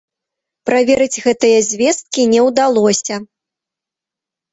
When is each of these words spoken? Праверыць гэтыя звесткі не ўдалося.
Праверыць 0.67 1.21
гэтыя 1.25 1.57
звесткі 1.71 2.21
не 2.31 2.39
ўдалося. 2.47 3.15